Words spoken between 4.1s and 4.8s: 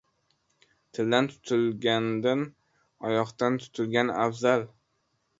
afzal.